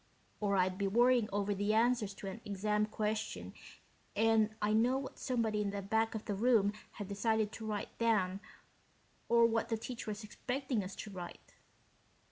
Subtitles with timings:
[0.39, 3.53] Or I'd be worrying over the answers to an exam question,
[4.15, 7.95] and I'd know what somebody in the back of the room had decided to write
[7.99, 8.39] down,
[9.29, 11.53] or what the teacher was expecting us to write.